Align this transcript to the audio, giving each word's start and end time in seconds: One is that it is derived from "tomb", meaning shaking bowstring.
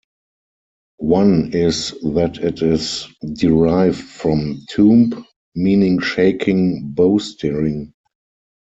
One 0.97 1.53
is 1.53 1.91
that 2.01 2.37
it 2.39 2.63
is 2.63 3.05
derived 3.33 3.99
from 4.01 4.61
"tomb", 4.67 5.27
meaning 5.53 5.99
shaking 5.99 6.87
bowstring. 6.89 7.93